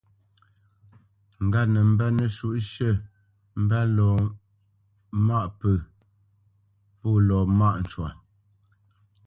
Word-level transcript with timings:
Ŋgât 1.45 1.67
nə 1.73 1.79
mbə́ 1.91 2.07
nəshǔʼshʉ̂ 2.17 2.91
mbə́ 3.63 3.81
lɔ 3.95 4.07
maʼ 5.27 5.45
pə̂ 5.59 5.73
pô 6.99 7.09
lɔ 7.27 7.37
mâʼ 7.57 7.77
cwa. 7.89 8.09